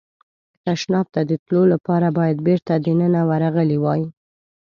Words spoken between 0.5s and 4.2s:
تشناب ته د تلو لپاره باید بېرته دننه ورغلی وای.